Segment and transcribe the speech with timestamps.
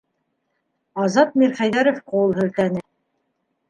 [1.03, 2.87] Азат Мирхәйҙәров ҡул һелтәне: